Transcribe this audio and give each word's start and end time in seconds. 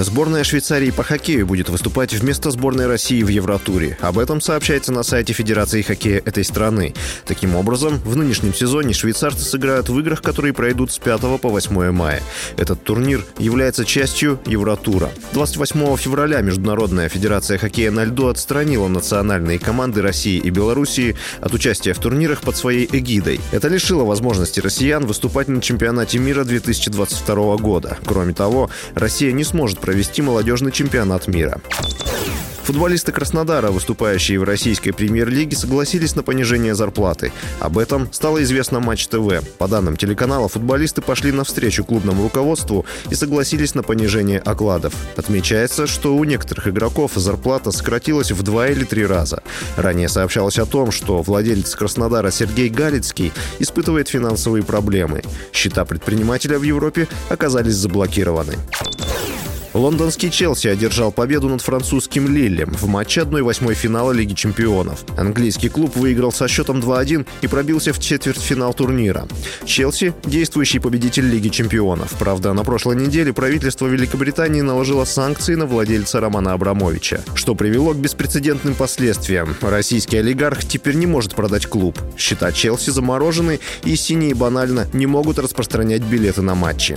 Сборная 0.00 0.44
Швейцарии 0.44 0.92
по 0.92 1.02
хоккею 1.02 1.44
будет 1.44 1.70
выступать 1.70 2.14
вместо 2.14 2.52
сборной 2.52 2.86
России 2.86 3.20
в 3.24 3.28
Евротуре. 3.28 3.98
Об 4.00 4.20
этом 4.20 4.40
сообщается 4.40 4.92
на 4.92 5.02
сайте 5.02 5.32
Федерации 5.32 5.82
хоккея 5.82 6.22
этой 6.24 6.44
страны. 6.44 6.94
Таким 7.26 7.56
образом, 7.56 7.98
в 8.04 8.14
нынешнем 8.14 8.54
сезоне 8.54 8.94
швейцарцы 8.94 9.42
сыграют 9.42 9.88
в 9.88 9.98
играх, 9.98 10.22
которые 10.22 10.54
пройдут 10.54 10.92
с 10.92 10.98
5 10.98 11.40
по 11.40 11.48
8 11.48 11.90
мая. 11.90 12.22
Этот 12.56 12.84
турнир 12.84 13.24
является 13.38 13.84
частью 13.84 14.38
Евротура. 14.46 15.10
28 15.32 15.96
февраля 15.96 16.42
Международная 16.42 17.08
Федерация 17.08 17.58
хоккея 17.58 17.90
на 17.90 18.04
льду 18.04 18.28
отстранила 18.28 18.86
национальные 18.86 19.58
команды 19.58 20.00
России 20.00 20.38
и 20.38 20.50
Белоруссии 20.50 21.16
от 21.40 21.54
участия 21.54 21.92
в 21.92 21.98
турнирах 21.98 22.42
под 22.42 22.56
своей 22.56 22.88
эгидой. 22.92 23.40
Это 23.50 23.66
лишило 23.66 24.04
возможности 24.04 24.60
россиян 24.60 25.04
выступать 25.06 25.48
на 25.48 25.60
чемпионате 25.60 26.20
мира 26.20 26.44
2022 26.44 27.56
года. 27.56 27.98
Кроме 28.04 28.32
того, 28.32 28.70
Россия 28.94 29.32
не 29.32 29.42
сможет 29.42 29.80
провести 29.88 30.20
молодежный 30.20 30.70
чемпионат 30.70 31.28
мира. 31.28 31.62
Футболисты 32.64 33.12
Краснодара, 33.12 33.70
выступающие 33.70 34.38
в 34.38 34.44
российской 34.44 34.90
премьер-лиге, 34.90 35.56
согласились 35.56 36.14
на 36.14 36.22
понижение 36.22 36.74
зарплаты. 36.74 37.32
Об 37.58 37.78
этом 37.78 38.12
стало 38.12 38.42
известно 38.42 38.80
Матч 38.80 39.06
ТВ. 39.06 39.42
По 39.56 39.66
данным 39.66 39.96
телеканала, 39.96 40.48
футболисты 40.48 41.00
пошли 41.00 41.32
навстречу 41.32 41.86
клубному 41.86 42.24
руководству 42.24 42.84
и 43.08 43.14
согласились 43.14 43.74
на 43.74 43.82
понижение 43.82 44.40
окладов. 44.40 44.92
Отмечается, 45.16 45.86
что 45.86 46.14
у 46.14 46.24
некоторых 46.24 46.68
игроков 46.68 47.12
зарплата 47.14 47.70
сократилась 47.70 48.32
в 48.32 48.42
два 48.42 48.68
или 48.68 48.84
три 48.84 49.06
раза. 49.06 49.42
Ранее 49.78 50.10
сообщалось 50.10 50.58
о 50.58 50.66
том, 50.66 50.92
что 50.92 51.22
владелец 51.22 51.74
Краснодара 51.74 52.30
Сергей 52.30 52.68
Галицкий 52.68 53.32
испытывает 53.58 54.08
финансовые 54.08 54.62
проблемы. 54.62 55.22
Счета 55.54 55.86
предпринимателя 55.86 56.58
в 56.58 56.62
Европе 56.64 57.08
оказались 57.30 57.76
заблокированы. 57.76 58.56
Лондонский 59.74 60.30
Челси 60.30 60.68
одержал 60.68 61.12
победу 61.12 61.48
над 61.48 61.60
французским 61.60 62.34
Лиллем 62.34 62.70
в 62.72 62.86
матче 62.86 63.20
1-8 63.20 63.74
финала 63.74 64.12
Лиги 64.12 64.34
чемпионов. 64.34 65.04
Английский 65.16 65.68
клуб 65.68 65.94
выиграл 65.96 66.32
со 66.32 66.48
счетом 66.48 66.80
2-1 66.80 67.26
и 67.42 67.46
пробился 67.46 67.92
в 67.92 67.98
четвертьфинал 67.98 68.72
турнира. 68.72 69.28
Челси– 69.64 70.14
действующий 70.24 70.78
победитель 70.78 71.28
Лиги 71.28 71.48
чемпионов. 71.48 72.14
Правда, 72.18 72.52
на 72.54 72.64
прошлой 72.64 72.96
неделе 72.96 73.32
правительство 73.32 73.86
Великобритании 73.86 74.62
наложило 74.62 75.04
санкции 75.04 75.54
на 75.54 75.66
владельца 75.66 76.20
Романа 76.20 76.54
Абрамовича, 76.54 77.20
что 77.34 77.54
привело 77.54 77.92
к 77.92 77.98
беспрецедентным 77.98 78.74
последствиям. 78.74 79.54
Российский 79.60 80.16
олигарх 80.16 80.64
теперь 80.64 80.94
не 80.94 81.06
может 81.06 81.34
продать 81.34 81.66
клуб. 81.66 81.98
Счета 82.16 82.52
Челси 82.52 82.90
заморожены, 82.90 83.60
и 83.84 83.96
синие 83.96 84.34
банально 84.34 84.88
не 84.92 85.06
могут 85.06 85.38
распространять 85.38 86.02
билеты 86.02 86.42
на 86.42 86.54
матчи. 86.54 86.96